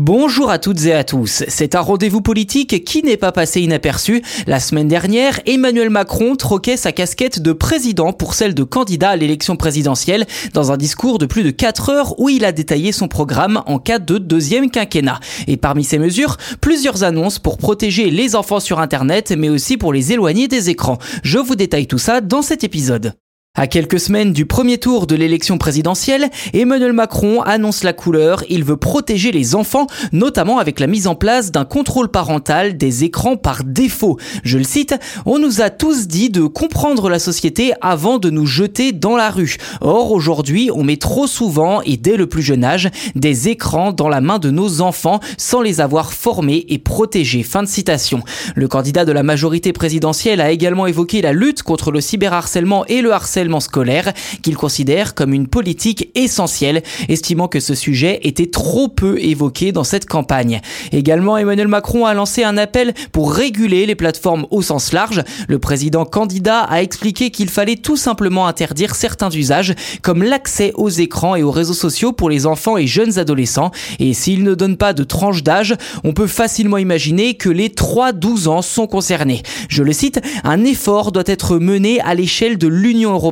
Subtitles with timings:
[0.00, 1.42] Bonjour à toutes et à tous.
[1.48, 4.22] C'est un rendez-vous politique qui n'est pas passé inaperçu.
[4.46, 9.16] La semaine dernière, Emmanuel Macron troquait sa casquette de président pour celle de candidat à
[9.16, 10.24] l'élection présidentielle
[10.54, 13.80] dans un discours de plus de 4 heures où il a détaillé son programme en
[13.80, 15.18] cas de deuxième quinquennat.
[15.48, 19.92] Et parmi ces mesures, plusieurs annonces pour protéger les enfants sur Internet mais aussi pour
[19.92, 20.98] les éloigner des écrans.
[21.24, 23.14] Je vous détaille tout ça dans cet épisode.
[23.54, 28.44] À quelques semaines du premier tour de l'élection présidentielle, Emmanuel Macron annonce la couleur.
[28.48, 33.02] Il veut protéger les enfants, notamment avec la mise en place d'un contrôle parental des
[33.02, 34.16] écrans par défaut.
[34.44, 34.94] Je le cite,
[35.26, 39.28] on nous a tous dit de comprendre la société avant de nous jeter dans la
[39.28, 39.56] rue.
[39.80, 44.08] Or, aujourd'hui, on met trop souvent, et dès le plus jeune âge, des écrans dans
[44.08, 47.42] la main de nos enfants sans les avoir formés et protégés.
[47.42, 48.22] Fin de citation.
[48.54, 53.02] Le candidat de la majorité présidentielle a également évoqué la lutte contre le cyberharcèlement et
[53.02, 54.12] le harcèlement scolaire
[54.42, 59.84] qu'il considère comme une politique essentielle, estimant que ce sujet était trop peu évoqué dans
[59.84, 60.60] cette campagne.
[60.92, 65.22] Également, Emmanuel Macron a lancé un appel pour réguler les plateformes au sens large.
[65.48, 70.90] Le président candidat a expliqué qu'il fallait tout simplement interdire certains usages, comme l'accès aux
[70.90, 73.70] écrans et aux réseaux sociaux pour les enfants et jeunes adolescents.
[73.98, 78.48] Et s'il ne donne pas de tranche d'âge, on peut facilement imaginer que les 3-12
[78.48, 79.42] ans sont concernés.
[79.68, 83.27] Je le cite, un effort doit être mené à l'échelle de l'Union européenne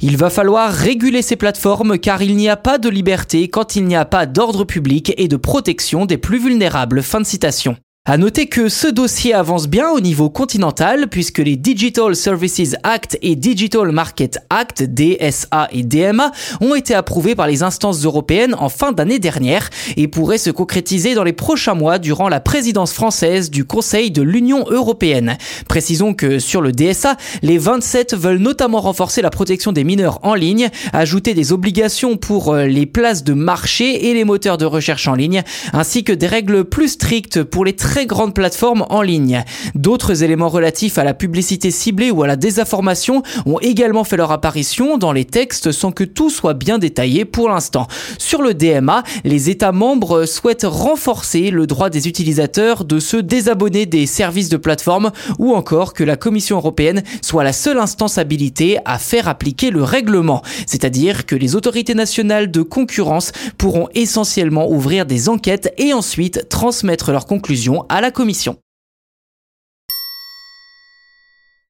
[0.00, 3.84] il va falloir réguler ces plateformes car il n'y a pas de liberté quand il
[3.84, 7.02] n'y a pas d'ordre public et de protection des plus vulnérables.
[7.02, 7.76] Fin de citation.
[8.06, 13.18] À noter que ce dossier avance bien au niveau continental puisque les Digital Services Act
[13.20, 18.70] et Digital Market Act, DSA et DMA, ont été approuvés par les instances européennes en
[18.70, 23.50] fin d'année dernière et pourraient se concrétiser dans les prochains mois durant la présidence française
[23.50, 25.36] du Conseil de l'Union européenne.
[25.68, 30.34] Précisons que sur le DSA, les 27 veulent notamment renforcer la protection des mineurs en
[30.34, 35.06] ligne, ajouter des obligations pour euh, les places de marché et les moteurs de recherche
[35.06, 35.42] en ligne,
[35.74, 39.42] ainsi que des règles plus strictes pour les très grandes plateformes en ligne.
[39.74, 44.30] D'autres éléments relatifs à la publicité ciblée ou à la désinformation ont également fait leur
[44.30, 47.88] apparition dans les textes sans que tout soit bien détaillé pour l'instant.
[48.16, 53.86] Sur le DMA, les États membres souhaitent renforcer le droit des utilisateurs de se désabonner
[53.86, 58.78] des services de plateforme ou encore que la Commission européenne soit la seule instance habilitée
[58.84, 60.42] à faire appliquer le règlement.
[60.68, 67.10] C'est-à-dire que les autorités nationales de concurrence pourront essentiellement ouvrir des enquêtes et ensuite transmettre
[67.10, 68.56] leurs conclusions à la Commission.